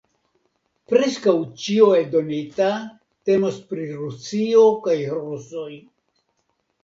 Preskaŭ 0.91 1.33
ĉio 1.63 1.89
eldonita 1.97 2.69
temas 3.29 3.59
pri 3.73 3.85
Rusio 3.99 4.63
kaj 4.87 4.97
rusoj. 5.19 5.69